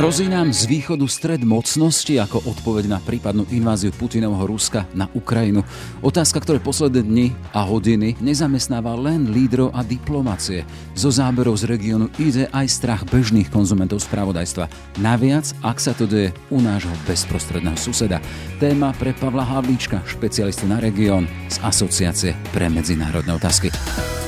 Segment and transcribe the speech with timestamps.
[0.00, 5.60] Hrozí nám z východu stred mocnosti ako odpoveď na prípadnú inváziu Putinovho Ruska na Ukrajinu.
[6.00, 10.64] Otázka, ktoré posledné dni a hodiny nezamestnáva len lídrov a diplomacie.
[10.96, 14.72] Zo záberov z regiónu ide aj strach bežných konzumentov spravodajstva.
[15.04, 18.24] Naviac, ak sa to deje u nášho bezprostredného suseda.
[18.56, 23.68] Téma pre Pavla Havlíčka, špecialistu na región z Asociácie pre medzinárodné otázky.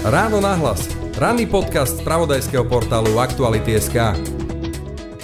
[0.05, 0.85] Ráno nahlas.
[1.17, 4.52] Ranný podcast z pravodajského portálu Aktuality.sk.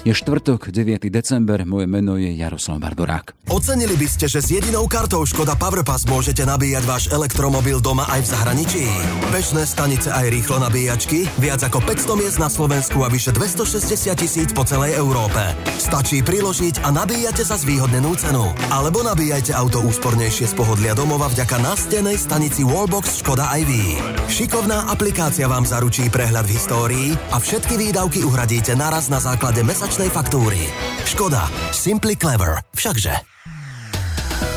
[0.08, 1.12] Je štvrtok, 9.
[1.12, 3.44] december, moje meno je Jaroslav Barborák.
[3.52, 8.24] Ocenili by ste, že s jedinou kartou Škoda Powerpass môžete nabíjať váš elektromobil doma aj
[8.24, 8.84] v zahraničí.
[9.28, 14.48] Bežné stanice aj rýchlo nabíjačky, viac ako 500 miest na Slovensku a vyše 260 tisíc
[14.56, 15.44] po celej Európe.
[15.76, 18.48] Stačí priložiť a nabíjate sa zvýhodnenú cenu.
[18.72, 24.00] Alebo nabíjajte auto úspornejšie z pohodlia domova vďaka nastenej stanici Wallbox Škoda iV.
[24.32, 29.97] Šikovná aplikácia vám zaručí prehľad v histórii a všetky výdavky uhradíte naraz na základe mesačného
[29.98, 30.62] mesačnej faktúry.
[31.02, 31.50] Škoda.
[31.74, 32.62] Simply clever.
[32.70, 33.18] Všakže.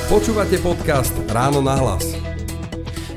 [0.05, 2.13] Počúvate podcast Ráno na hlas.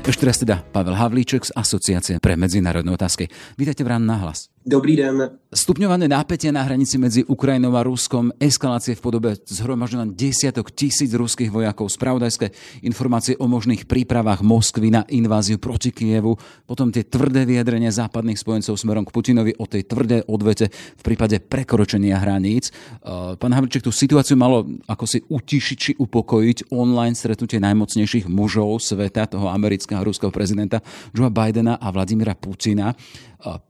[0.01, 3.29] Ešte raz teda Pavel Havlíček z Asociácie pre medzinárodné otázky.
[3.61, 4.54] Vítajte v Ráno na hlas.
[4.65, 5.37] Dobrý den.
[5.53, 11.53] Stupňované nápetie na hranici medzi Ukrajinou a Ruskom, eskalácie v podobe zhromažďovania desiatok tisíc ruských
[11.53, 12.49] vojakov, spravodajské
[12.81, 16.33] informácie o možných prípravách Moskvy na inváziu proti Kievu,
[16.65, 21.37] potom tie tvrdé vyjadrenia západných spojencov smerom k Putinovi o tej tvrdé odvete v prípade
[21.45, 22.73] prekročenia hraníc.
[23.05, 28.81] Uh, pán Havliček, tú situáciu malo ako si utišiť či upokojiť online stretnutie najmocnejších mužov
[28.81, 30.81] sveta, toho amerického a ruského prezidenta
[31.13, 32.97] Joe Bidena a Vladimira Putina.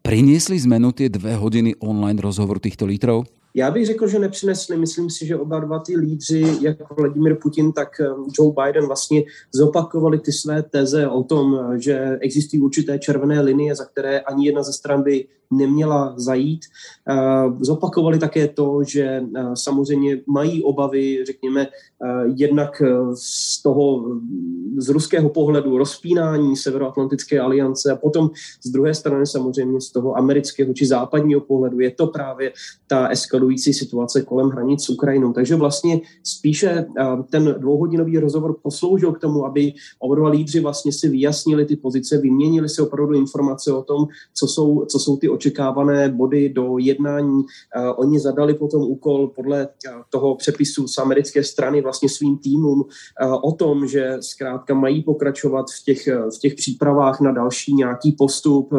[0.05, 3.27] Priniesli zmenu tie dve hodiny online rozhovoru týchto lítrov?
[3.57, 4.77] Já bych řekl, že nepřinesli.
[4.77, 9.23] Myslím si, že oba dva ty lídři, jak Vladimir Putin, tak um, Joe Biden vlastně
[9.53, 14.63] zopakovali ty své teze o tom, že existují určité červené linie, za které ani jedna
[14.63, 16.61] ze stran by neměla zajít.
[17.09, 21.67] Uh, zopakovali také to, že samozřejmě mají obavy, řekněme,
[22.35, 22.81] jednak
[23.13, 24.05] z toho,
[24.77, 28.29] z ruského pohledu rozpínání Severoatlantické aliance a potom
[28.65, 32.53] z druhé strany samozřejmě z toho amerického či západního pohledu je to právě
[32.87, 35.33] ta eskalace eskalující situace kolem hranic s Ukrajinou.
[35.33, 40.91] Takže vlastně spíše eh, ten dvouhodinový rozhovor posloužil k tomu, aby oba dva lídři vlastně
[40.91, 45.29] si vyjasnili ty pozice, vyměnili si opravdu informace o tom, co jsou, co jsou ty
[45.29, 47.43] očekávané body do jednání.
[47.77, 52.83] Eh, oni zadali potom úkol podle eh, toho přepisu z americké strany vlastně svým týmům
[53.41, 58.73] o tom, že zkrátka mají pokračovat v těch, v těch přípravách na další nějaký postup.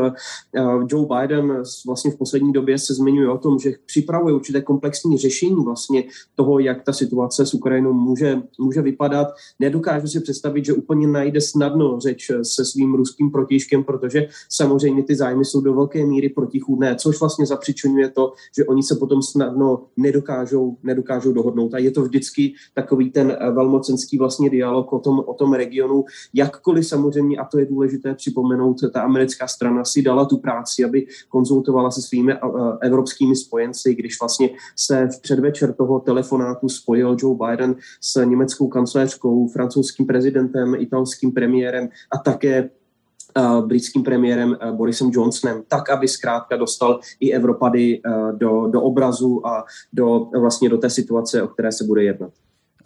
[0.89, 5.19] Joe Biden vlastně v poslední době se zmiňuje o tom, že připravuje určité určité komplexní
[5.19, 9.29] řešení vlastně toho, jak ta situace s Ukrajinou může, může vypadat.
[9.61, 15.15] Nedokážu si představit, že úplně najde snadno řeč se svým ruským protižkem, protože samozřejmě ty
[15.15, 19.87] zájmy jsou do velké míry protichůdné, což vlastně zapřičňuje to, že oni se potom snadno
[19.97, 21.75] nedokážou, nedokážou dohodnout.
[21.75, 26.87] A je to vždycky takový ten velmocenský vlastně dialog o tom, o tom regionu, jakkoliv
[26.87, 31.91] samozřejmě, a to je důležité připomenout, ta americká strana si dala tu práci, aby konzultovala
[31.91, 32.33] se svými
[32.81, 38.69] evropskými spojenci, když vlastně vlastně se v předvečer toho telefonátu spojil Joe Biden s německou
[38.69, 42.71] kancléřkou, francouzským prezidentem, italským premiérem a také
[43.67, 48.01] britským premiérem Borisem Johnsonem, tak, aby zkrátka dostal i Evropady
[48.33, 52.33] do, do obrazu a do, vlastně do té situace, o které se bude jednat.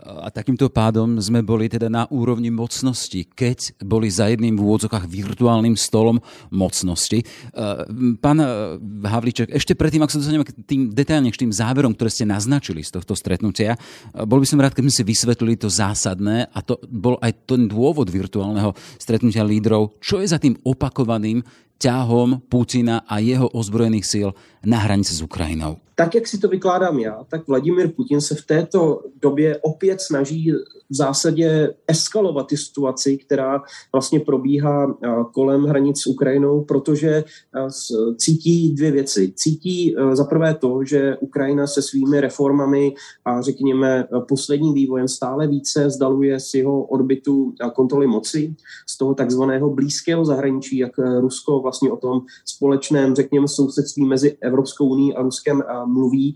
[0.01, 5.05] A takýmto pádom sme boli teda na úrovni mocnosti, keď boli za jedným v úvodzokách
[5.05, 7.21] virtuálnym stolom mocnosti.
[7.21, 7.25] E,
[8.17, 8.49] pán e,
[8.81, 12.81] Havliček, ešte predtým, ak sa dostaneme k tým detailne k tým záverom, ktoré ste naznačili
[12.81, 16.81] z tohto stretnutia, e, bol by som rád, keby si vysvetlili to zásadné a to
[16.89, 20.01] bol aj ten dôvod virtuálneho stretnutia lídrov.
[20.01, 21.45] Čo je za tým opakovaným
[21.81, 24.29] ťahom Putina a jeho ozbrojených síl
[24.69, 25.81] na hranici s Ukrajinou?
[26.01, 30.53] tak, jak si to vykládám já, tak Vladimír Putin se v této době opět snaží
[30.91, 34.95] v zásadě eskalovat ty situaci, která vlastně probíhá
[35.35, 37.25] kolem hranic s Ukrajinou, protože
[38.17, 39.33] cítí dvě věci.
[39.37, 42.95] Cítí za prvé to, že Ukrajina se svými reformami
[43.25, 48.55] a řekněme posledním vývojem stále více zdaluje z jeho orbitu kontroly moci,
[48.89, 54.89] z toho takzvaného blízkého zahraničí, jak Rusko vlastně o tom společném, řekněme, sousedství mezi Evropskou
[54.89, 56.35] unii a Ruskem mluví.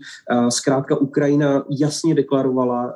[0.49, 2.93] Zkrátka Ukrajina jasně deklarovala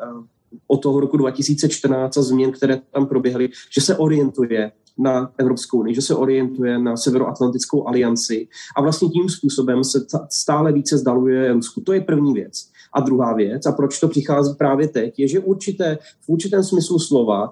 [0.67, 5.95] od toho roku 2014 a změn, které tam proběhly, že se orientuje na Evropskou unii,
[5.95, 11.81] že se orientuje na Severoatlantickou alianci a vlastně tím způsobem se stále více zdaluje Rusku.
[11.81, 12.69] To je první věc.
[12.93, 16.99] A druhá věc, a proč to přichází právě teď, je, že určité, v určitém smyslu
[16.99, 17.51] slova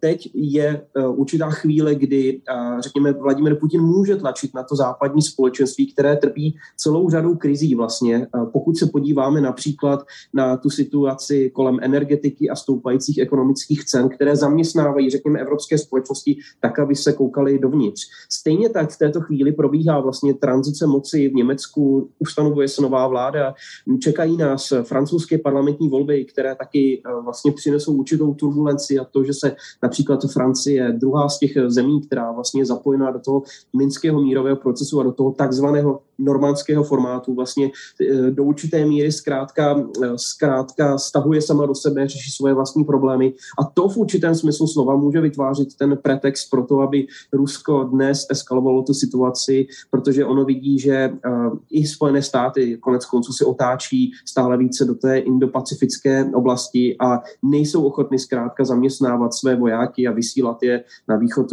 [0.00, 2.40] teď je určitá chvíle, kdy,
[2.80, 8.26] řekněme, Vladimir Putin může tlačit na to západní společenství, které trpí celou řadou krizí vlastně.
[8.52, 15.10] Pokud se podíváme například na tu situaci kolem energetiky a stoupajících ekonomických cen, které zaměstnávají,
[15.10, 18.02] řekněme, evropské společnosti tak, aby se koukali dovnitř.
[18.30, 23.54] Stejně tak v této chvíli probíhá vlastně tranzice moci v Německu, ustanovuje se nová vláda,
[24.00, 29.34] čekají nás francouzské parlamentní volby, které taky eh, vlastně přinesou určitou turbulenci a to, že
[29.34, 33.42] se například Francie, druhá z těch zemí, která vlastně je zapojená do toho
[33.76, 37.70] minského mírového procesu a do toho takzvaného normandského formátu, vlastně
[38.00, 43.34] eh, do určité míry zkrátka, eh, zkrátka stahuje sama do sebe, řeší svoje vlastní problémy
[43.58, 48.26] a to v určitém smyslu slova může vytvářet ten pretext pro to, aby Rusko dnes
[48.30, 54.12] eskalovalo tu situaci, protože ono vidí, že uh, i Spojené státy konec konců si otáčí
[54.24, 60.62] stále více do té indopacifické oblasti a nejsou ochotny zkrátka zaměstnávat své vojáky a vysílat
[60.62, 61.52] je na východ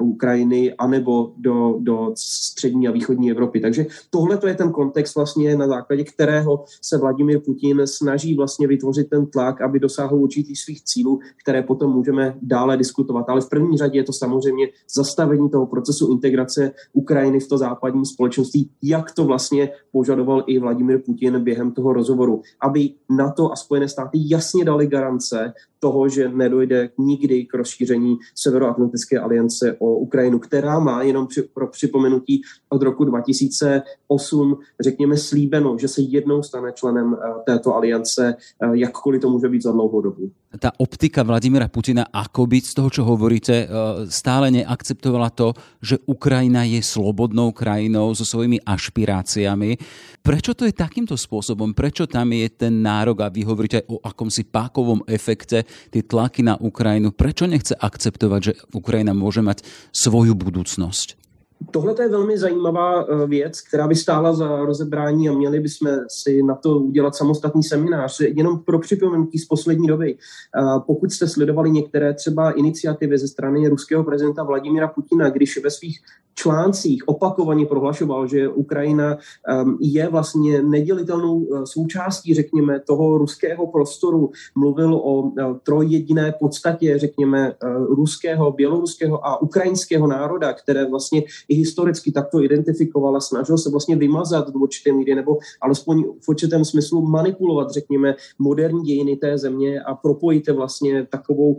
[0.00, 3.60] Ukrajiny anebo do, do střední a východní Evropy.
[3.60, 8.66] Takže tohle to je ten kontext vlastně, na základě kterého se Vladimír Putin snaží vlastně
[8.66, 13.28] vytvořit ten tlak, aby dosáhl určitých svých cílů, které potom můžeme dále diskutovat.
[13.28, 18.06] Ale v první řadě je to samozřejmě zastavení toho procesu integrace Ukrajiny v to západní
[18.06, 23.88] společenství, jak to vlastně požadoval i Vladimír Putin během toho rozhovoru, aby NATO a Spojené
[23.88, 25.52] státy jasně dali garance
[25.82, 31.66] toho, že nedojde nikdy k rozšíření Severoatlantické aliance o Ukrajinu, která má jenom při, pro
[31.66, 38.70] připomenutí od roku 2008, řekněme, slíbeno, že se jednou stane členem eh, této aliance, eh,
[38.72, 40.30] jakkoliv to může být za dlouhou dobu.
[40.60, 43.68] Ta optika Vladimira Putina, ako byť z toho, čo hovoríte, eh,
[44.06, 49.80] stále neakceptovala to, že Ukrajina je slobodnou krajinou so svojimi ašpiráciami.
[50.22, 51.74] Prečo to je takýmto spôsobom?
[51.74, 56.58] Prečo tam je ten nárok a vy hovoríte o akomsi pákovom efekte, tie tlaky na
[56.58, 57.14] Ukrajinu?
[57.14, 59.64] Prečo nechce akceptovať, že Ukrajina môže mať
[59.94, 61.21] svoju budúcnosť?
[61.70, 66.42] Tohle je velmi zajímavá eh, věc, která by stála za rozebrání a měli bychom si
[66.42, 68.20] na to udělat samostatný seminář.
[68.20, 70.16] Jenom pro připomenutí z poslední doby.
[70.16, 75.70] Eh, pokud jste sledovali některé třeba iniciativy ze strany ruského prezidenta Vladimira Putina, když ve
[75.70, 76.00] svých
[76.34, 79.18] článcích opakovaně prohlašoval, že Ukrajina
[79.48, 84.30] ehm, je vlastně nedělitelnou eh, součástí, řekněme, toho ruského prostoru.
[84.54, 85.32] Mluvil o
[85.62, 87.54] trojjediné podstatě, řekněme,
[87.88, 91.22] ruského, běloruského a ukrajinského národa, které vlastně
[91.52, 96.28] i historicky takto identifikoval a snažil se vlastně vymazat do určité míry nebo alespoň v
[96.28, 101.58] určitém smyslu manipulovat, řekněme, moderní dějiny té země a propojit vlastně takovou uh,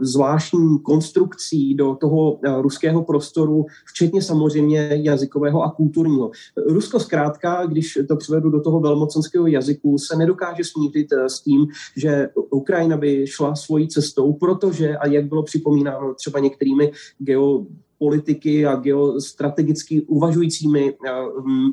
[0.00, 6.30] zvláštní konstrukcí do toho uh, ruského prostoru, včetně samozřejmě jazykového a kulturního.
[6.68, 11.66] Rusko zkrátka, když to přivedu do toho velmocenského jazyku, se nedokáže smířit uh, s tím,
[11.96, 17.66] že Ukrajina by šla svojí cestou, protože, a jak bylo připomínáno třeba některými geo
[18.02, 21.10] politiky a geostrategicky uvažujícími eh,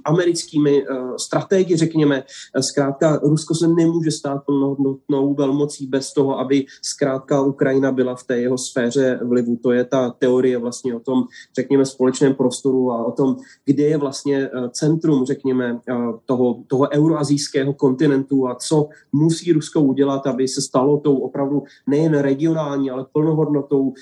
[0.05, 2.23] americkými eh, strategy, řekněme.
[2.23, 8.23] Eh, zkrátka, Rusko se nemůže stát plnohodnotnou velmocí bez toho, aby zkrátka Ukrajina byla v
[8.23, 9.55] té jeho sféře vlivu.
[9.55, 11.23] To je ta teorie vlastně o tom,
[11.55, 13.35] řekněme, společném prostoru a o tom,
[13.65, 15.79] kde je vlastně centrum, řekněme,
[16.25, 22.13] toho, toho euroazijského kontinentu a co musí Rusko udělat, aby se stalo tou opravdu nejen
[22.17, 23.93] regionální, ale plnohodnotou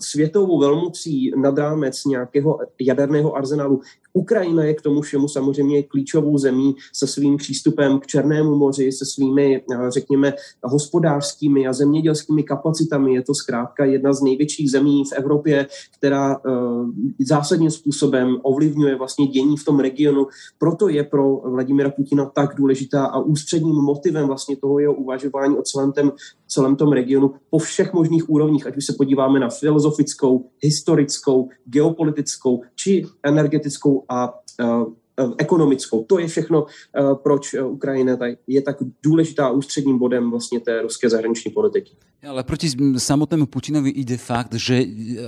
[0.00, 3.80] světovou velmocí nad rámec nějakého jaderného arzenálu.
[4.14, 9.04] Ukrajina je k tomu všemu samozřejmě klíčovou zemí se svým přístupem k Černému moři, se
[9.06, 13.14] svými, eh, řekněme, hospodářskými a zemědělskými kapacitami.
[13.14, 15.66] Je to zkrátka jedna z největších zemí v Evropě,
[15.98, 20.26] která uh, zásadním způsobem ovlivňuje vlastně dění v tom regionu.
[20.58, 25.62] Proto je pro Vladimira Putina tak důležitá a ústředním motivem vlastně toho jeho uvažování o
[25.62, 26.12] celém, tém,
[26.46, 32.62] celém tom regionu po všech možných úrovních, ať už se podíváme na filozofickou, historickou, geopolitickou
[32.74, 34.38] či energetickou a
[35.38, 36.04] ekonomickou.
[36.04, 36.66] To je všechno,
[37.14, 41.92] proč Ukrajina je tak důležitá ústředním bodem vlastně té ruské zahraniční politiky.
[42.22, 42.70] Ale proti
[43.02, 44.78] samotnému Putinovi ide fakt, že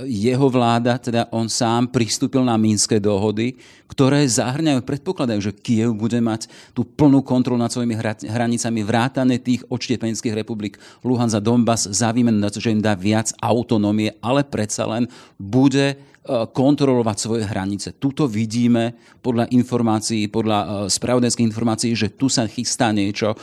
[0.07, 3.59] jeho vláda, teda on sám pristúpil na mínske dohody,
[3.91, 7.99] ktoré zahrňajú, predpokladajú, že Kiev bude mať tú plnú kontrolu nad svojimi
[8.31, 14.15] hranicami, vrátane tých odštiepeneckých republik Luhansk a Donbass za výmenu že im dá viac autonómie,
[14.23, 18.01] ale predsa len bude Eh, kontrolovať svoje hranice.
[18.01, 23.37] Tuto vidíme podľa informácií, podľa eh, spravodajských informácií, že tu sa chystá niečo,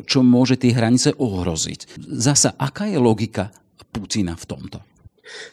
[0.00, 2.00] čo môže tie hranice ohroziť.
[2.00, 3.52] Zasa, aká je logika
[3.92, 4.78] Putina v tomto?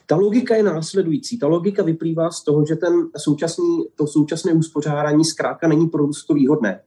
[0.08, 1.38] Ta logika je následující.
[1.38, 6.34] Ta logika vyplývá z toho, že ten současný, to současné uspořádání zkrátka není pro Rusko
[6.34, 6.80] výhodné.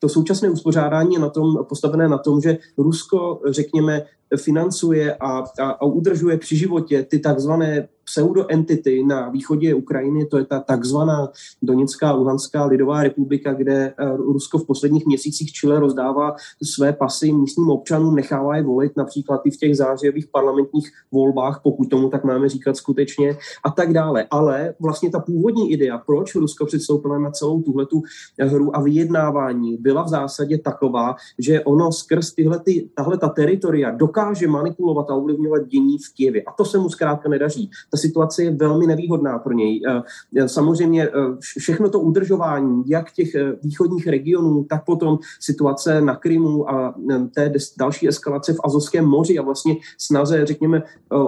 [0.00, 5.70] To současné uspořádání je na tom, postavené na tom, že Rusko, řekněme, financuje a, a,
[5.70, 11.28] a udržuje při životě ty takzvané pseudoentity na východě Ukrajiny, to je ta takzvaná
[11.62, 17.70] Donická Luhanská lidová republika, kde eh, Rusko v posledních měsících Chile rozdává své pasy místním
[17.70, 22.48] občanům, nechává je volit například i v těch zářijových parlamentních volbách, pokud tomu tak máme
[22.48, 24.26] říkat skutečně, a tak dále.
[24.30, 28.02] Ale vlastně ta původní idea, proč Rusko přistoupilo na celou tuhletu
[28.40, 33.90] hru a vyjednávání, byla v zásadě taková, že ono skrz tyhle, ty, tahle ta teritoria
[33.90, 36.42] dokáže manipulovat a ovlivňovat dění v Kijevě.
[36.42, 37.70] A to se mu zkrátka nedaří.
[37.90, 39.82] Ta situace je velmi nevýhodná pro něj.
[39.88, 40.02] Eh,
[40.36, 43.28] eh, samozřejmě eh, všechno to udržování, jak těch
[43.62, 46.94] východních regionů, tak potom situace na Krymu a
[47.34, 50.82] té další eskalace v Azovském moři a vlastně snaze, řekněme,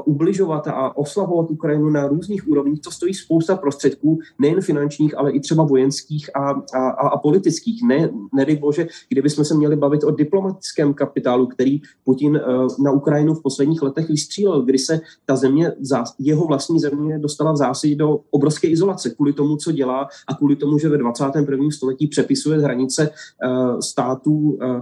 [0.05, 5.41] ubližovat a oslabovat Ukrajinu na různých úrovních, to stojí spousta prostředků, nejen finančních, ale i
[5.41, 7.83] třeba vojenských a, a, a politických.
[7.83, 12.41] Ne, nedej bože, kdybychom se měli bavit o diplomatickém kapitálu, který Putin
[12.85, 15.73] na Ukrajinu v posledních letech vystřílel, kdy se ta země,
[16.19, 20.57] jeho vlastní země dostala v zásadě do obrovské izolace kvůli tomu, co dělá a kvůli
[20.57, 21.71] tomu, že ve 21.
[21.71, 24.81] století přepisuje hranice uh, států uh,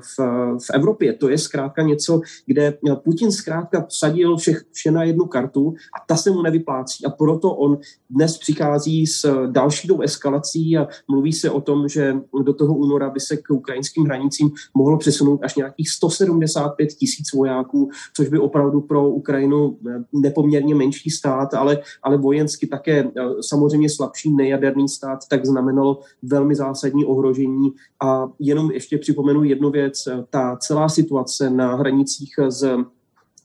[0.59, 1.13] v, Evropě.
[1.13, 6.17] To je zkrátka něco, kde Putin zkrátka vsadil vše, vše na jednu kartu a ta
[6.17, 7.05] se mu nevyplácí.
[7.05, 7.79] A proto on
[8.11, 13.21] dnes přichází s další eskalací a mluví se o tom, že do toho února by
[13.21, 19.11] se k ukrajinským hranicím mohlo přesunout až nějakých 175 tisíc vojáků, což by opravdu pro
[19.11, 19.79] Ukrajinu
[20.13, 26.55] nepoměrně menší stát, ale, ale vojensky také eh, samozřejmě slabší nejaderný stát, tak znamenalo velmi
[26.55, 27.73] zásadní ohrožení.
[28.03, 32.77] A jenom ještě připomenu jednu věc, ta celá situace na hranicích s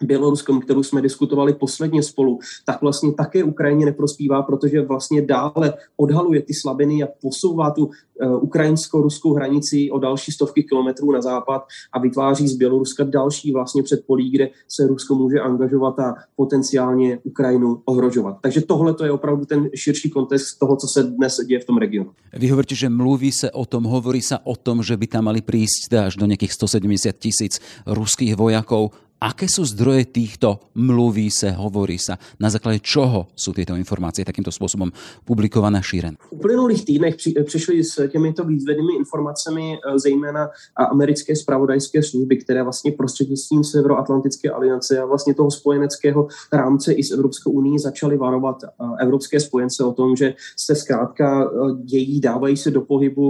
[0.01, 6.41] Běloruskem, kterou jsme diskutovali posledně spolu, tak vlastně také Ukrajině neprospívá, protože vlastně dále odhaluje
[6.41, 11.61] ty slabiny a posouvá tu uh, ukrajinsko-ruskou hranici o další stovky kilometrů na západ
[11.93, 17.81] a vytváří z Běloruska další vlastně předpolí, kde se Rusko může angažovat a potenciálně Ukrajinu
[17.85, 18.37] ohrožovat.
[18.41, 21.77] Takže tohle to je opravdu ten širší kontext toho, co se dnes děje v tom
[21.77, 22.11] regionu.
[22.33, 25.41] Vy hovoríte, že mluví se o tom, hovorí se o tom, že by tam mali
[25.41, 28.91] prísť až do nějakých 170 tisíc ruských vojakov.
[29.25, 32.13] Aké sú zdroje týchto mluví se, hovorí sa?
[32.37, 34.93] Na základe čoho sú tieto informácie takýmto spôsobom
[35.25, 36.21] publikované šírené?
[36.29, 42.63] V uplynulých týdnech při, přišli s těmito výzvednými informacemi eh, zejména americké spravodajské služby, které
[42.63, 48.63] vlastně prostřednictvím Severoatlantické aliance a vlastně toho spojeneckého rámce i s Evropskou unii začaly varovat
[48.63, 53.25] eh, evropské spojence o tom, že se zkrátka eh, dějí, dávají se do pohybu,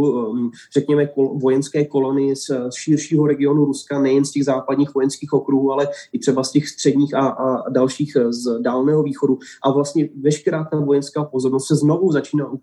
[0.74, 6.20] řekněme, vojenské kolony z širšího regionu Ruska, nejen z těch západních vojenských okruhů, ale i
[6.20, 9.40] třeba z těch středních a, a dalších eh, z dálného východu.
[9.64, 12.58] A vlastně veškerá ta vojenská pozornost se znovu začíná uh,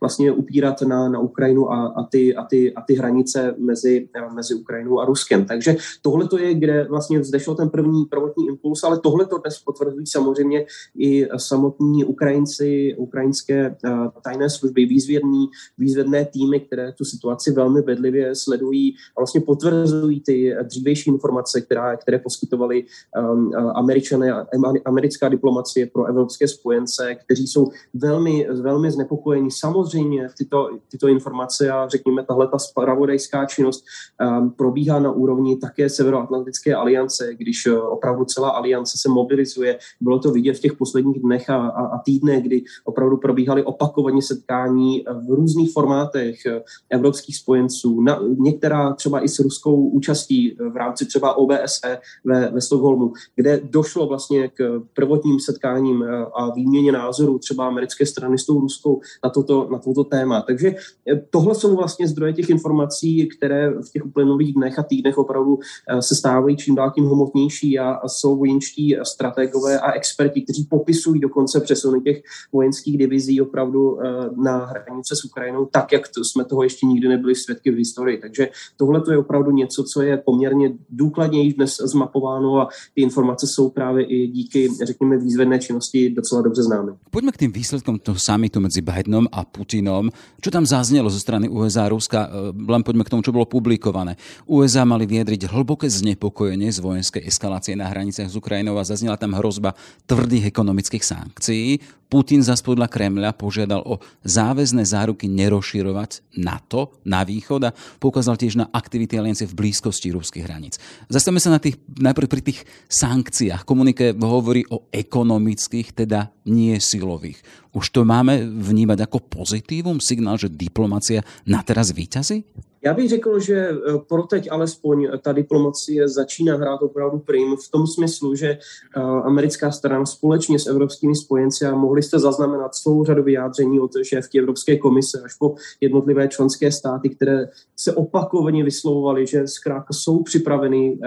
[0.00, 4.34] vlastně upírat na, na Ukrajinu a, a, ty, a, ty, a ty hranice mezi, uh,
[4.34, 5.44] mezi Ukrajinou a Ruskem.
[5.44, 9.58] Takže tohle to je, kde vlastně vzešel ten první prvotní impuls, ale tohle to dnes
[9.58, 10.66] potvrzují samozřejmě
[10.98, 18.34] i samotní Ukrajinci, ukrajinské uh, tajné služby, výzvědní, výzvědné týmy, které tu situaci velmi bedlivě
[18.34, 22.84] sledují a vlastně potvrzují ty dřívější informace, která, které poskytují poskytovali
[23.32, 24.46] um, američané,
[24.84, 29.50] americká diplomacie pro evropské spojence, kteří jsou velmi, velmi znepokojeni.
[29.50, 33.84] Samozřejmě tyto, tyto informace a řekněme tahle ta spravodajská činnost
[34.20, 39.78] um, probíhá na úrovni také Severoatlantické aliance, když uh, opravdu celá aliance se mobilizuje.
[40.00, 44.22] Bylo to vidět v těch posledních dnech a, a, a týdnech, kdy opravdu probíhaly opakovaně
[44.22, 50.76] setkání v různých formátech uh, evropských spojenců, na, některá třeba i s ruskou účastí v
[50.76, 56.92] rámci třeba OBSE ve, ve Stockholmu, kde došlo vlastně k prvotním setkáním eh, a výměně
[56.92, 60.42] názorů třeba americké strany s tou Ruskou na toto, na toto téma.
[60.42, 65.18] Takže eh, tohle jsou vlastně zdroje těch informací, které v těch uplynulých dnech a týdnech
[65.18, 70.42] opravdu eh, se stávají čím dál tím homotnější a, a jsou vojenští strategové a experti,
[70.42, 72.22] kteří popisují dokonce přesuny těch
[72.52, 73.98] vojenských divizí opravdu
[74.36, 78.18] na hranice s Ukrajinou, tak, jak to, jsme toho ještě nikdy nebyli svědky v historii.
[78.18, 83.02] Takže tohle to je opravdu něco, co je poměrně důkladněji dnes zmapováno zmapováno a ty
[83.02, 86.92] informace jsou právě i díky, řekněme, výzvedné činnosti docela dobře známy.
[87.10, 90.10] Pojďme k tým výsledkom toho samitu mezi Bidenom a Putinom.
[90.40, 92.28] Čo tam zaznělo ze strany USA a Ruska?
[92.28, 94.16] Eh, len poďme k tomu, čo bolo publikované.
[94.46, 99.36] USA mali vyjadriť hlboké znepokojenie z vojenskej eskalácie na hraniciach s Ukrajinou a zaznela tam
[99.36, 99.76] hrozba
[100.08, 101.80] tvrdých ekonomických sankcií.
[102.14, 108.54] Putin zas podľa Kremľa požiadal o záväzné záruky nerozširovať NATO na východ a poukázal tiež
[108.54, 110.78] na aktivity aliancie v blízkosti ruských hraníc.
[111.10, 111.74] Zastavme sa na tých,
[112.14, 113.66] najprv pri tých sankciách.
[113.66, 117.42] Komunike hovorí o ekonomických, teda nie silových.
[117.74, 122.46] Už to máme vnímať ako pozitívum, signál, že diplomacia na teraz výťazí?
[122.84, 127.70] Já bych řekl, že eh, pro teď alespoň ta diplomacie začíná hrát opravdu prim v
[127.70, 133.04] tom smyslu, že eh, americká strana společně s evropskými spojenci a mohli jste zaznamenat celou
[133.04, 139.26] řadu vyjádření od šéfky Evropské komise až po jednotlivé členské státy, které se opakovaně vyslovovaly,
[139.26, 140.98] že zkrátka jsou připraveny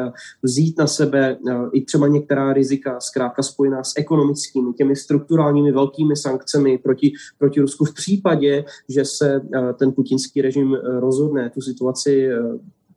[0.44, 1.38] vzít na sebe
[1.74, 7.86] i třeba některá rizika, zkrátka spojená s ekonomickými, těmi strukturálními velkými sankcemi proti, proti Rusku
[7.86, 9.42] v případě, že se
[9.80, 11.50] ten putinský režim rozhodne.
[11.50, 12.38] Tu situaci eh,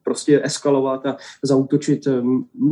[0.04, 2.22] prostě eskalovat a zautočit eh,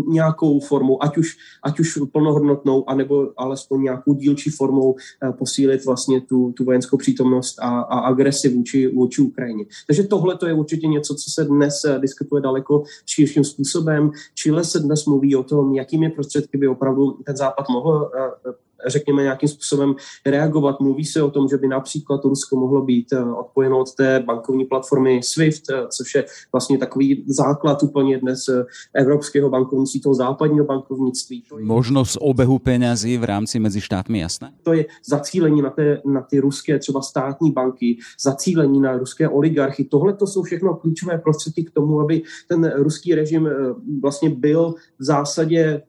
[0.09, 6.21] nějakou formou, ať už, ať už plnohodnotnou, anebo alespoň nějakou dílčí formou eh, posílit vlastně
[6.21, 9.65] tu, tu vojenskou přítomnost a, a agresi vůči, vůči Ukrajině.
[9.87, 14.11] Takže tohle to je určitě něco, co se dnes diskutuje daleko širším způsobem.
[14.35, 18.11] Chile se dnes mluví o tom, jakými prostředky by opravdu ten západ mohl
[18.87, 19.95] řekněme, nějakým způsobem
[20.27, 20.81] reagovat.
[20.81, 24.65] Mluví se o tom, že by například Rusko mohlo být eh, odpojeno od té bankovní
[24.65, 30.65] platformy SWIFT, eh, což je vlastně takový základ úplně dnes eh, evropského bankovnictví, toho západního
[30.65, 31.45] bankovnictví.
[31.61, 34.53] Možnost obehu penězí v rámci mezi štátmi, jasné?
[34.63, 39.85] To je zacílení na, té, na ty ruské třeba státní banky, zacílení na ruské oligarchy.
[39.85, 43.49] Tohle to jsou všechno klíčové prostředky k tomu, aby ten ruský režim
[44.03, 45.83] vlastně byl v zásadě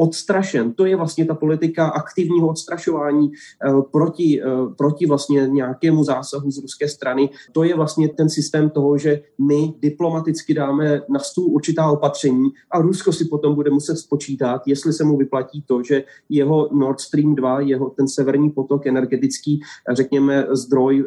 [0.00, 0.72] odstrašen.
[0.72, 4.46] To je vlastně ta politika aktivního odstrašování eh, proti, eh,
[4.78, 7.30] proti vlastně nějakému zásahu z ruské strany.
[7.52, 12.80] To je vlastně ten systém toho, že my diplomaticky dáme na stůl určitá opatření a
[12.80, 17.34] Rusko si potom bude muset spočítat, jestli se mu vyplatí to, že jeho Nord Stream
[17.34, 19.60] 2, jeho ten severní potok energetický,
[19.92, 21.04] řekněme, zdroj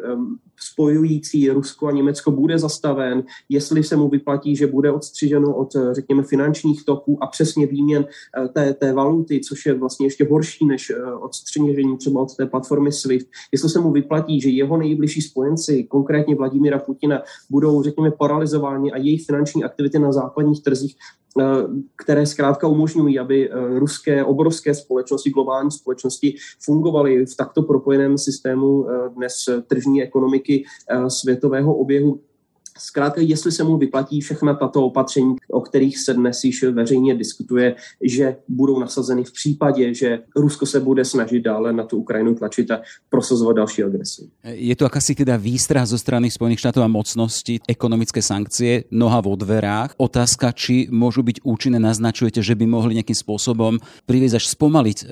[0.60, 6.22] spojující Rusko a Německo bude zastaven, jestli se mu vyplatí, že bude odstřiženo od, řekněme,
[6.22, 10.90] finančních toků a přesně výměn eh, té, té valuty, což je vlastně ještě horší než
[10.90, 13.26] eh, odstřižení třeba od té platformy SWIFT.
[13.52, 18.98] Jestli se mu vyplatí, že jeho nejbližší spojenci, konkrétně Vladimíra Putina, budou, řekněme, paralizováni a
[18.98, 20.96] jejich finanční aktivity na západních trzích
[21.40, 21.44] eh,
[22.04, 28.86] které zkrátka umožňují, aby ruské obrovské společnosti, globální společnosti fungovaly v takto propojeném systému
[29.16, 29.34] dnes
[29.66, 30.64] tržní ekonomiky
[31.08, 32.20] světového oběhu
[32.78, 37.74] Zkrátka, jestli se mu vyplatí všechna tato opatření, o kterých se dnes již veřejně diskutuje,
[38.02, 42.70] že budou nasazeny v případě, že Rusko se bude snažit dále na tu Ukrajinu tlačit
[42.70, 44.28] a prosazovat další agresi.
[44.44, 49.38] Je to akási teda výstrah zo strany Spojených štátov a mocnosti, ekonomické sankcie, noha vo
[49.38, 49.94] dverách.
[49.94, 55.04] Otázka, či môžu byť účinné, naznačujete, že by mohli nejakým spôsobom priviesť až spomaliť e,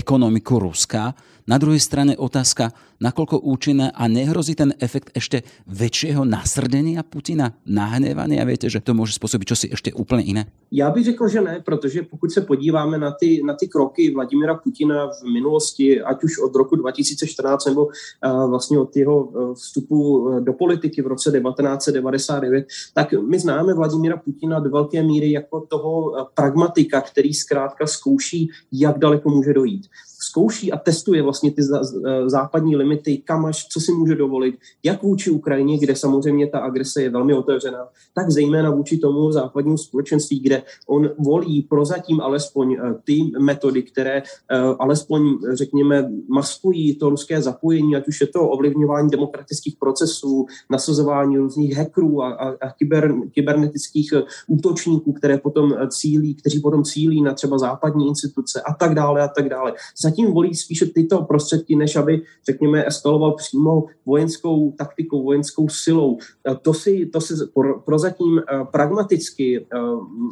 [0.00, 1.12] ekonomiku Ruska.
[1.50, 2.70] Na druhej strane otázka,
[3.02, 8.46] nakoľko účinné a nehrozí ten efekt ešte väčšieho nasrdenia Putina, nahnevania?
[8.46, 10.42] Viete, že to môže spôsobiť čosi ešte úplne iné?
[10.70, 14.54] Já bych řekl, že ne, protože pokud se podíváme na ty, na ty kroky Vladimira
[14.54, 20.18] Putina v minulosti, ať už od roku 2014 nebo uh, vlastně od jeho uh, vstupu
[20.18, 25.60] uh, do politiky v roce 1999, tak my známe Vladimira Putina do velké míry jako
[25.60, 29.86] toho pragmatika, který zkrátka zkouší, jak daleko může dojít
[30.20, 31.62] zkouší a testuje vlastně ty
[32.26, 37.02] západní limity, kam až, co si může dovolit, jak vůči Ukrajině, kde samozřejmě ta agrese
[37.02, 42.94] je velmi otevřená, tak zejména vůči tomu západnímu společenství, kde on volí prozatím alespoň eh,
[43.04, 49.10] ty metody, které eh, alespoň, řekněme, maskují to ruské zapojení, ať už je to ovlivňování
[49.10, 56.34] demokratických procesů, nasazování různých hackerů a, a, a kyber, kybernetických eh, útočníků, které potom cílí,
[56.34, 59.74] kteří potom cílí na třeba západní instituce a tak dále a tak dále.
[60.02, 66.18] Zatím volí spíše tyto prostředky, než aby, řekněme, eskaloval přímo vojenskou taktikou, vojenskou silou.
[66.62, 67.34] To si, to si
[67.84, 69.66] prozatím pragmaticky,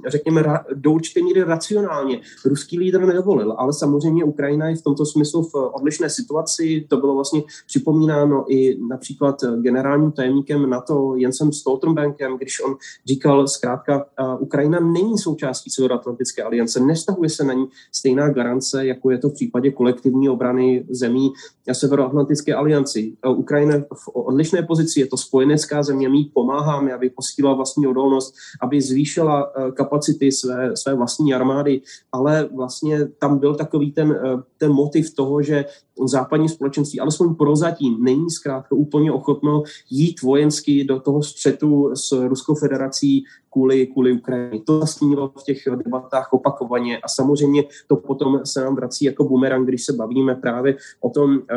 [0.06, 5.42] řekněme, do určité míry racionálně ruský lídr nedovolil, ale samozřejmě Ukrajina je v tomto smyslu
[5.42, 6.86] v odlišné situaci.
[6.88, 14.06] To bylo vlastně připomínáno i například generálním tajemníkem NATO Jensem Stoltenbergem, když on říkal zkrátka,
[14.38, 19.34] Ukrajina není součástí Severoatlantické aliance, nestahuje se na ní stejná garance, jako je to v
[19.34, 21.32] případě kolektivní obrany zemí
[21.72, 23.16] Severoatlantické alianci.
[23.36, 28.80] Ukrajina v odlišné pozici, je to spojenecká země, my pomáháme, aby posílala vlastní odolnost, aby
[28.80, 31.80] zvýšila kapacity své, své vlastní armády,
[32.12, 35.64] ale vlastně tam byl takový ten, eh, ten motiv toho, že
[36.06, 42.54] západní společenství, alespoň prozatím, není zkrátka úplně ochotno jít vojensky do toho střetu s Ruskou
[42.54, 44.60] federací kvůli, kvůli Ukrajině.
[44.64, 49.68] To zasnívalo v těch debatách opakovaně a samozřejmě to potom se nám vrací jako bumerang,
[49.68, 51.56] když se bavíme právě o tom eh,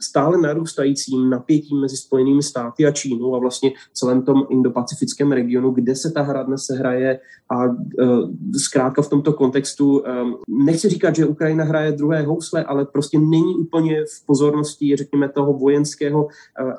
[0.00, 5.94] stále narůstajícím napětí mezi Spojenými státy a Čínou a vlastně celém tom indopacifickém regionu, kde
[5.94, 11.26] se ta hra dnes hraje a eh, zkrátka v tomto kontextu, eh, nechci říkat, že
[11.26, 16.28] Ukrajina hraje druhé housle, ale prostě není úplně v pozornosti, řekněme, toho vojenského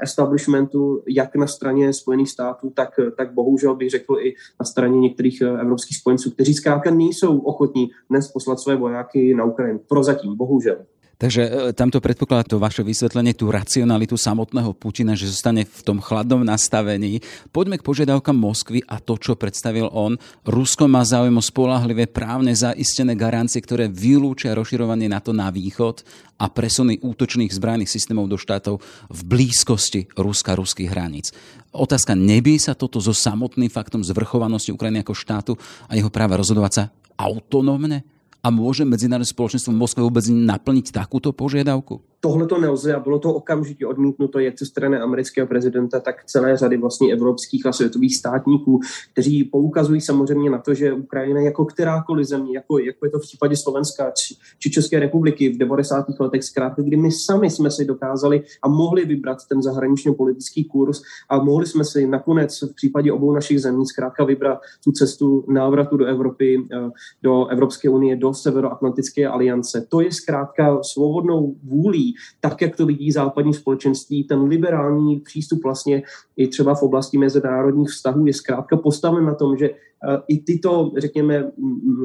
[0.02, 5.42] establishmentu, jak na straně Spojených států, tak, tak bohužel bych řekl i na straně některých
[5.42, 9.80] evropských spojenců, kteří zkrátka nejsou ochotní dnes poslat své vojáky na Ukrajinu.
[9.88, 10.78] Prozatím, bohužel.
[11.20, 16.00] Takže e, tamto predpokladá to vaše vysvetlenie, tú racionalitu samotného Putina, že zostane v tom
[16.00, 17.20] chladnom nastavení.
[17.52, 20.16] Poďme k požiadavkám Moskvy a to, čo predstavil on.
[20.48, 26.08] Rusko má záujem o spolahlivé právne zaistené garancie, ktoré vylúčia rozširovanie NATO na východ
[26.40, 28.80] a presuny útočných zbrojných systémov do štátov
[29.12, 31.36] v blízkosti Ruska, ruských hraníc.
[31.76, 35.52] Otázka, nebí sa toto so samotným faktom zvrchovanosti Ukrajiny ako štátu
[35.92, 36.84] a jeho práva rozhodovať sa
[37.20, 38.08] autonómne?
[38.40, 42.09] A môže medzinárodné spoločenstvo v Moskve vôbec naplniť takúto požiadavku?
[42.20, 46.58] Tohle to nelze a bylo to okamžitě odmítnuto jak ze strany amerického prezidenta, tak celé
[46.58, 48.80] řady vlastně evropských a světových státníků,
[49.14, 53.22] kteří poukazují samozřejmě na to, že Ukrajina jako kterákoliv země, jako, jako je to v
[53.22, 56.06] případě Slovenska či, či České republiky v 90.
[56.20, 61.02] letech zkrátka, kdy my sami jsme si dokázali a mohli vybrat ten zahraničně politický kurz
[61.30, 65.98] a mohli jsme si nakonec v případě obou našich zemí zkrátka vybrat tu cestu návratu
[65.98, 66.90] do Evropy, eh,
[67.24, 69.86] do Evropské unie, do Severoatlantické aliance.
[69.90, 72.09] To je zkrátka svobodnou vůlí
[72.40, 76.04] tak jak to vidí západní společenství, ten liberální přístup vlastně
[76.38, 80.92] i třeba v oblasti mezinárodních vztahů je zkrátka postaven na tom, že eh, i tyto,
[80.98, 81.52] řekněme,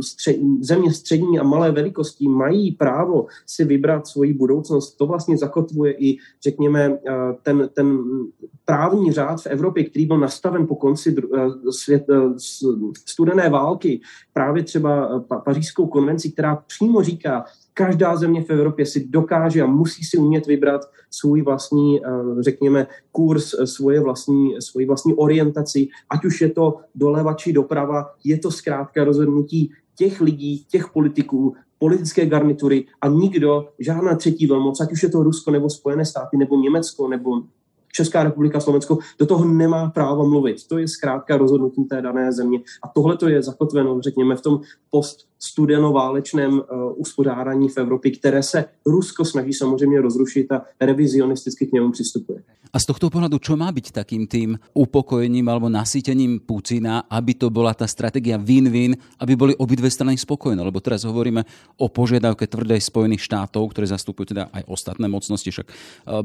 [0.01, 4.97] střed, země střední a malé velikosti mají právo si vybrat svoji budoucnost.
[4.97, 7.13] To vlastně zakotvuje i, řekněme, eh,
[7.43, 7.99] ten, ten
[8.65, 12.07] právní řád v Evropě, který byl nastaven po konci eh, svět,
[13.07, 14.01] studené války,
[14.33, 20.05] právě třeba pařížskou konvenci, která přímo říká, každá země v Evropě si dokáže a musí
[20.05, 22.09] si umět vybrat svůj vlastní, eh,
[22.41, 28.11] řekněme, kurz, eh, svoje vlastní, svoji vlastní orientaci, ať už je to doleva či doprava,
[28.25, 34.81] je to zkrátka rozhodnutí těch lidí, těch politiků, politické garnitury a nikdo, žádná třetí velmoc,
[34.81, 37.43] ať už je to Rusko nebo Spojené státy nebo Německo nebo
[37.93, 40.67] Česká republika, Slovensko do toho nemá právo mluvit.
[40.69, 42.61] To je zkrátka rozhodnutí té dané země.
[42.83, 44.61] A tohle to je zakotveno, řekněme, v tom
[44.91, 46.63] post studenoválečném uh,
[46.97, 52.43] uspořádání v Evropě, které se Rusko snaží samozřejmě rozrušit a revizionisticky k němu přistupuje.
[52.75, 57.47] A z tohto pohľadu, čo má byť takým tým upokojením alebo nasýtením Putina, aby to
[57.47, 60.59] bola tá stratégia win-win, aby boli obidve strany spokojné?
[60.59, 61.47] Lebo teraz hovoríme
[61.79, 65.55] o požiadavke tvrdej Spojených štátov, ktoré zastupujú teda aj ostatné mocnosti.
[65.55, 65.73] Však e,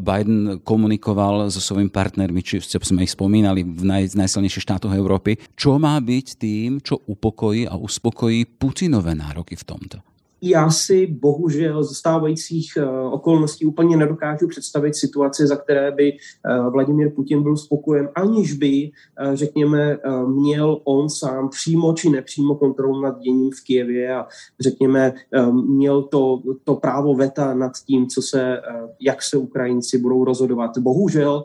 [0.02, 5.38] Biden komunikoval so svojimi partnermi, či sme ich spomínali, v naj, najsilnejších štátoch Európy.
[5.54, 9.98] Čo má byť tým, čo upokojí a uspokojí Putinové nároky v tomto?
[10.42, 16.74] Já si bohužel z stávajících uh, okolností úplně nedokážu představit situaci, za které by uh,
[16.74, 18.92] Vladimír Putin byl spokojen, aniž by,
[19.28, 19.98] uh, řekněme,
[20.28, 24.28] měl on sám přímo či nepřímo kontrolu nad děním v Kijevě a
[24.60, 25.14] řekněme,
[25.52, 28.62] měl to, to právo veta nad tím, co se,
[29.02, 30.78] jak se Ukrajinci budou rozhodovat.
[30.78, 31.44] Bohužel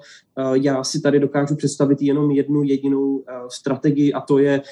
[0.52, 4.62] já si tady dokážu představit jenom jednu jedinou strategii a to je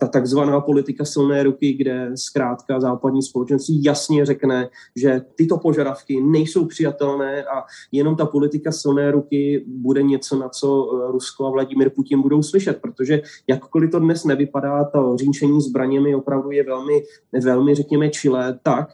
[0.00, 6.20] ta takzvaná politika silné ruky, kde zkrátka západní společnost si jasně řekne, že tyto požadavky
[6.20, 11.50] nejsou přijatelné a jenom ta politika silné ruky bude něco, na co eh, Rusko a
[11.50, 17.02] Vladimir Putin budou slyšet, protože jakkoliv to dnes nevypadá, to řínčení zbraněmi opravdu je velmi,
[17.42, 18.88] velmi řekněme, čilé, tak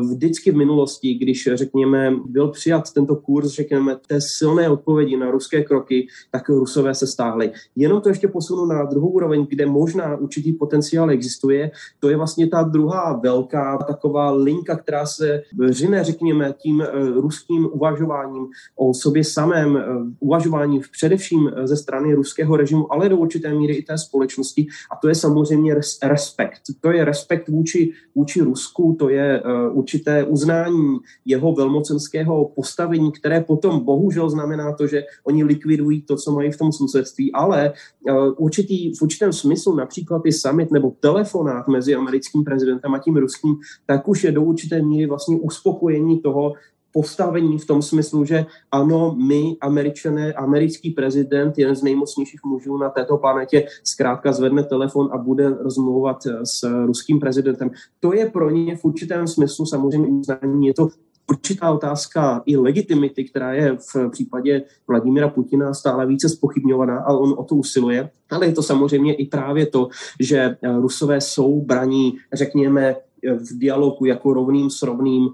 [0.00, 5.64] vždycky v minulosti, když, řekněme, byl přijat tento kurz, řekněme, té silné odpovědi na ruské
[5.64, 7.52] kroky, tak Rusové se stáhli.
[7.76, 11.70] Jenom to ještě posunu na druhou úroveň, kde možná určitý potenciál existuje.
[11.98, 17.68] To je vlastně ta druhá velká taková linka, která se řine, řekněme, tím eh, ruským
[17.72, 19.84] uvažováním o sobě samém, eh,
[20.20, 24.66] uvažováním především ze strany ruského režimu, ale do určité míry i té společnosti.
[24.92, 26.62] A to je samozřejmě respekt.
[26.80, 33.84] To je respekt vůči, vůči Rusku, to je určité uznání jeho velmocenského postavení, které potom
[33.84, 37.72] bohužel znamená to, že oni likvidují to, co mají v tom sousedství, ale
[38.08, 43.16] eh, určitý, v určitém smyslu například i summit nebo telefonát mezi americkým prezidentem a tím
[43.16, 46.52] ruským, tak už je do určité míry vlastně uspokojení toho,
[46.92, 52.90] postavení v tom smyslu, že ano, my, američané, americký prezident, jeden z nejmocnějších mužů na
[52.90, 57.70] této planetě, zkrátka zvedne telefon a bude rozmlouvat s ruským prezidentem.
[58.00, 60.66] To je pro ně v určitém smyslu samozřejmě uznání.
[60.66, 60.88] Je to
[61.30, 67.34] určitá otázka i legitimity, která je v případě Vladimira Putina stále více spochybňovaná, ale on
[67.38, 68.10] o to usiluje.
[68.30, 69.88] Ale je to samozřejmě i právě to,
[70.20, 75.28] že Rusové jsou braní, řekněme, v dialogu jako rovným s rovným,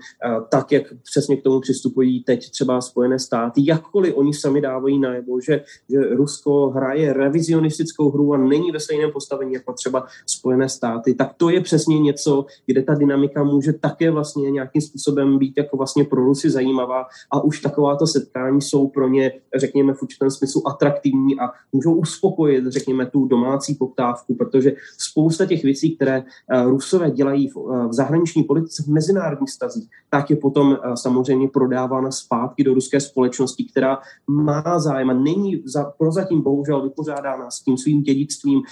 [0.48, 5.40] tak, jak přesně k tomu přistupují teď třeba Spojené státy, jakkoliv oni sami dávají najevo,
[5.40, 11.14] že, že Rusko hraje revizionistickou hru a není ve stejném postavení jako třeba Spojené státy,
[11.14, 15.76] tak to je přesně něco, kde ta dynamika může také vlastně nějakým způsobem být jako
[15.76, 17.06] vlastně pro Rusy zajímavá.
[17.30, 22.66] A už takováto setkání jsou pro ně, řekněme, v určitém smyslu atraktivní a můžou uspokojit,
[22.66, 27.92] řekněme, tu domácí poptávku, protože spousta těch věcí, které eh, Rusové dělají v, eh, v
[27.92, 33.64] zahraniční politice, v mezinárodních stazích, tak je potom eh, samozřejmě prodávána zpátky do ruské společnosti,
[33.64, 38.62] která má zájem a není za, prozatím bohužel vypořádána s tím svým dědictvím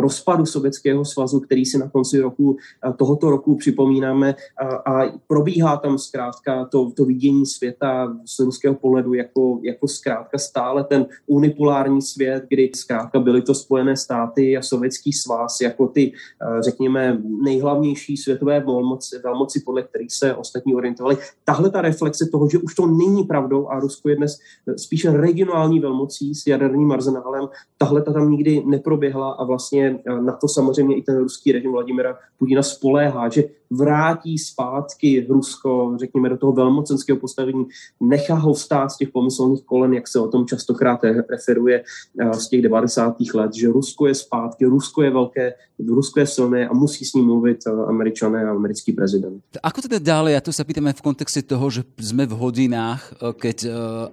[0.00, 2.56] rozpadu Sovětského svazu, který si na konci roku
[2.96, 9.14] tohoto roku připomínáme a, a probíhá tam zkrátka to, to vidění světa z ruského pohledu
[9.14, 15.12] jako, jako zkrátka stále ten unipolární svět, kdy zkrátka byly to Spojené státy a Sovětský
[15.12, 16.12] svaz jako ty,
[16.60, 21.16] řekněme, nejhlavnější světové velmoci, velmoci podle kterých se ostatní orientovali.
[21.44, 24.38] Tahle ta reflexe toho, že už to není pravdou a Rusko je dnes
[24.76, 30.48] spíše regionální velmocí s jaderným arzenálem, tahle ta tam nikdy neproběhla a vlastně na to
[30.48, 36.52] samozřejmě i ten ruský režim Vladimira Putina spoléhá, že vrátí zpátky Rusko, řekněme, do toho
[36.52, 37.66] velmocenského postavení,
[38.00, 41.82] nechá ho vstát z těch pomyslných kolen, jak se o tom častokrát referuje
[42.20, 43.16] eh, z těch 90.
[43.34, 45.52] let, že Rusko je zpátky, Rusko je velké,
[45.88, 49.42] Rusko je silné a musí s ním mluvit eh, američané a americký prezident.
[49.62, 53.32] Ako teda dále, a to sa pýtame v kontexte toho, že sme v hodinách, eh,
[53.32, 53.58] keď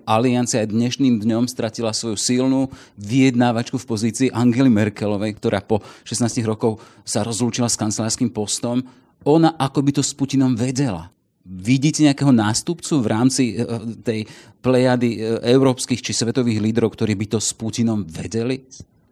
[0.06, 6.80] aliancia dnešným dňom stratila svoju silnú vyjednávačku v pozícii Angely Merkelovej, ktorá po 16 rokov
[7.04, 8.86] sa rozlúčila s kancelárským postom
[9.26, 11.12] ona ako by to s Putinom vedela.
[11.50, 13.66] Vidíte nejakého nástupcu v rámci eh,
[14.04, 14.20] tej
[14.60, 18.60] plejady európskych či svetových lídrov, ktorí by to s Putinom vedeli?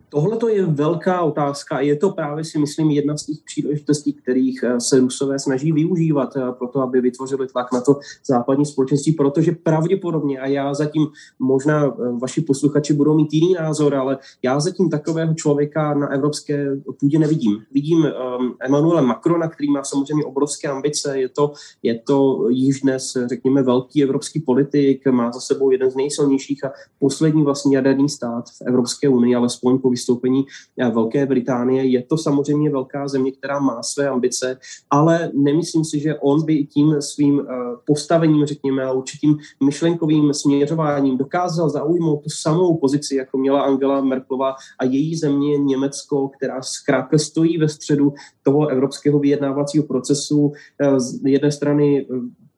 [0.09, 4.13] Tohle to je velká otázka a je to právě si myslím jedna z těch příležitostí,
[4.13, 8.65] kterých eh, se Rusové snaží využívat eh, pro to, aby vytvořili tlak na to západní
[8.65, 11.07] společenství, protože pravděpodobně, a já zatím
[11.39, 11.91] možná eh,
[12.21, 16.67] vaši posluchači budou mít jiný názor, ale já zatím takového člověka na evropské
[16.99, 17.63] půdě nevidím.
[17.71, 23.17] Vidím um, Emmanuela Macrona, který má samozřejmě obrovské ambice, je to, je to již dnes,
[23.25, 28.49] řekněme, velký evropský politik, má za sebou jeden z nejsilnějších a poslední vlastně jaderný stát
[28.49, 30.45] v Evropské unii, alespoň po vystoupení
[30.77, 31.85] eh, Velké Británie.
[31.85, 34.57] Je to samozřejmě velká země, která má své ambice,
[34.89, 37.53] ale nemyslím si, že on by tím svým eh,
[37.85, 44.55] postavením, řekněme, a určitým myšlenkovým směřováním dokázal zaujmout tu samou pozici, jako měla Angela Merkelová
[44.79, 50.51] a její země Německo, která zkrátka stojí ve středu toho evropského vyjednávacího procesu.
[50.81, 52.07] Eh, z jedné strany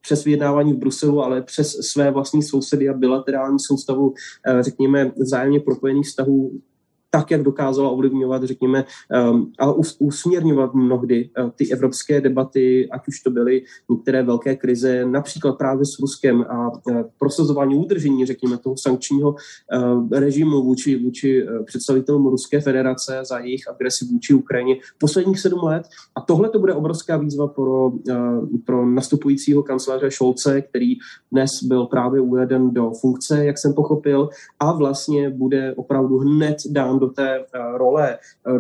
[0.02, 4.14] přes vyjednávání v Bruselu, ale přes své vlastní sousedy a bilaterální soustavu,
[4.60, 6.52] řekněme, vzájemně propojených vztahů
[7.10, 8.86] tak, jak dokázala ovlivňovat, řekněme,
[9.32, 15.06] um, a usměrňovat mnohdy uh, ty evropské debaty, ať už to byly některé velké krize,
[15.06, 21.46] například právě s Ruskem a uh, prosazování udržení, řekněme, toho sankčního uh, režimu vůči, vůči
[21.66, 25.84] představitelům Ruské federace za jejich agresi vůči Ukrajině posledních sedm let.
[26.16, 27.92] A tohle to bude obrovská výzva pro,
[28.66, 30.96] pro nastupujícího kanceláře Šolce, který
[31.32, 36.99] dnes byl právě uveden do funkce, jak jsem pochopil, a vlastně bude opravdu hned dán
[37.00, 37.44] do té eh,
[37.78, 38.52] role eh,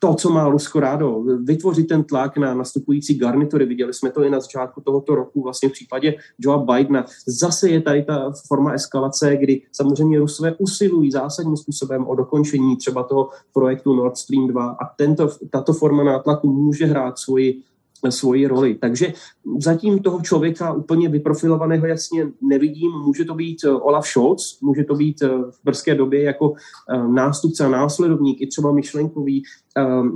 [0.00, 3.66] to, co má Rusko rádo, vytvořit ten tlak na nastupující garnitury.
[3.66, 7.04] Viděli jsme to i na začátku tohoto roku, vlastně v případě Joea Bidena.
[7.26, 13.02] Zase je tady ta forma eskalace, kdy samozřejmě Rusové usilují zásadním způsobem o dokončení třeba
[13.02, 17.62] toho projektu Nord Stream 2 a tento, tato forma nátlaku může hrát svoji
[18.08, 18.74] svoji roli.
[18.74, 19.12] Takže
[19.58, 22.90] zatím toho člověka úplně vyprofilovaného jasně nevidím.
[22.90, 26.54] Může to být eh, Olaf Scholz, může to být eh, v brzké době jako
[26.90, 29.42] eh, nástupce a následovník, i třeba myšlenkový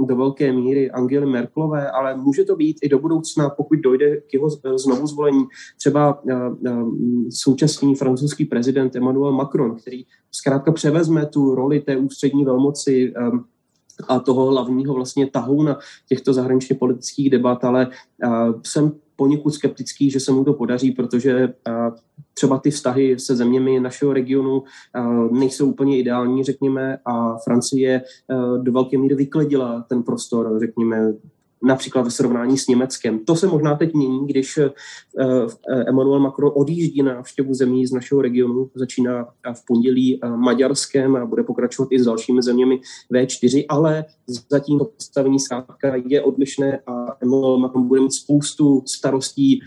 [0.07, 4.35] do velké míry Angely Merklové, ale může to být i do budoucna, pokud dojde k
[4.35, 5.45] jeho znovu zvolení,
[5.79, 6.23] třeba
[7.31, 13.13] současný francouzský prezident Emmanuel Macron, který zkrátka převezme tu roli té ústřední velmoci
[14.09, 17.89] a toho hlavního vlastně tahouna těchto zahraničně politických debat, ale
[18.63, 21.55] jsem poněkud skeptický, že se mu to podaří, protože
[22.35, 24.63] třeba ty vztahy se zeměmi našeho regionu
[25.31, 28.03] nejsou úplně ideální, řekněme, a Francie
[28.63, 31.13] do velké míry vykledila ten prostor, řekněme,
[31.63, 33.19] například ve srovnání s Německem.
[33.19, 34.71] To se možná teď mění, když eh,
[35.19, 41.17] eh, Emmanuel Macron odjíždí na návštěvu zemí z našeho regionu, začíná v pondělí eh, Maďarskem
[41.17, 42.81] a bude pokračovat i s dalšími zeměmi
[43.13, 44.05] V4, ale
[44.51, 49.61] zatím to postavení zkrátka je odlišné a Emmanuel Macron bude mít spoustu starostí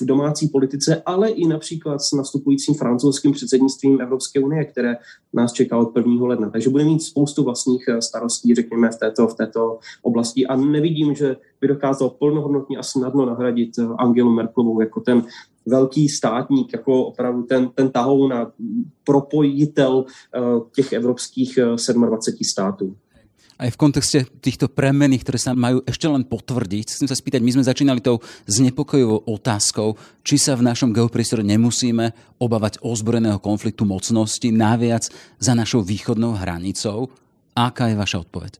[0.00, 4.96] v domácí politice, ale i například s nastupujícím francouzským předsednictvím Evropské unie, které
[5.32, 6.26] nás čeká od 1.
[6.26, 6.50] ledna.
[6.50, 10.46] Takže bude mít spoustu vlastních eh, starostí, řekněme, v této, v této oblasti.
[10.46, 15.24] A nevidím, že by dokázal plnohodnotně a snadno nahradit eh, Angelu Merklovou jako ten
[15.66, 18.52] velký státník, jako opravdu ten, ten tahou na
[19.04, 20.04] propojitel
[20.74, 21.58] těch evropských
[21.92, 22.96] 27 států
[23.62, 26.90] aj v kontexte týchto premených, ktoré sa majú ešte len potvrdiť.
[26.90, 28.18] Chcem sa spýtať, my sme začínali tou
[28.50, 29.94] znepokojivou otázkou,
[30.26, 32.10] či sa v našom geopriestore nemusíme
[32.42, 35.06] obávať ozbrojeného konfliktu mocnosti naviac
[35.38, 37.14] za našou východnou hranicou.
[37.54, 38.58] Aká je vaša odpoveď?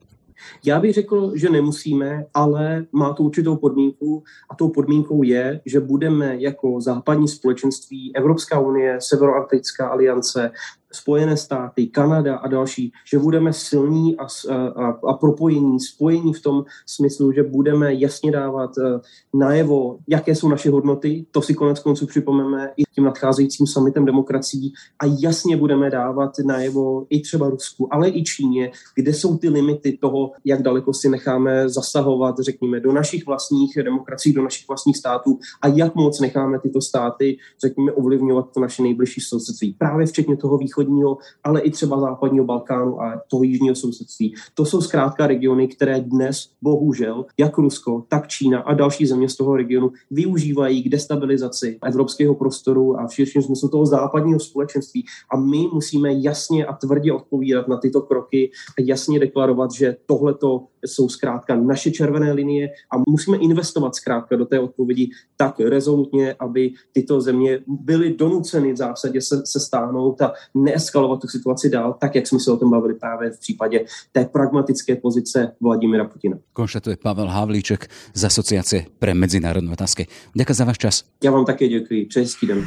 [0.65, 5.81] Já bych řekl, že nemusíme, ale má to určitou podmínku a tou podmínkou je, že
[5.81, 10.51] budeme jako západní společenství, Evropská unie, Severoatlantická aliance,
[10.95, 16.65] Spojené státy, Kanada a další, že budeme silní a, a, a propojení, spojení v tom
[16.87, 19.01] smyslu, že budeme jasně dávat uh,
[19.41, 21.27] najevo, jaké jsou naše hodnoty.
[21.31, 27.07] To si konec konců připomeme i tím nadcházejícím summitem demokracií a jasně budeme dávat najevo
[27.11, 31.69] i třeba Rusku, ale i Číně, kde jsou ty limity toho, jak daleko si necháme
[31.69, 36.81] zasahovat, řekněme, do našich vlastních demokracií, do našich vlastních států a jak moc necháme tyto
[36.81, 39.75] státy, řekněme, ovlivňovat to naše nejbližší sousedství.
[39.79, 44.35] Právě včetně toho východu východního, ale i třeba západního Balkánu a toho jižního sousedství.
[44.55, 49.37] To jsou zkrátka regiony, které dnes bohužel, jak Rusko, tak Čína a další země z
[49.37, 55.05] toho regionu využívají k destabilizaci evropského prostoru a v širším smyslu toho západního společenství.
[55.31, 60.72] A my musíme jasně a tvrdě odpovídat na tyto kroky a jasně deklarovat, že tohleto
[60.87, 66.73] jsou zkrátka naše červené linie a musíme investovat zkrátka do té odpovědi tak rezolutně, aby
[66.93, 72.15] tyto země byly donuceny v zásadě se, se stáhnout a neeskalovat tu situaci dál, tak
[72.15, 76.37] jak jsme se o tom bavili právě v případě té pragmatické pozice Vladimira Putina.
[76.53, 80.07] Konštatuje Pavel Havlíček z Asociace pre medzinárodné otázky.
[80.37, 81.05] Ďakujem za váš čas.
[81.25, 82.07] Já vám také děkuji.
[82.07, 82.67] Přeji den.